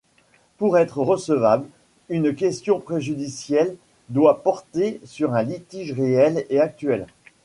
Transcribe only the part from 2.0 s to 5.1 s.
une question préjudicielle doit porter